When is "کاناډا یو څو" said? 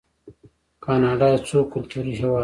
0.83-1.57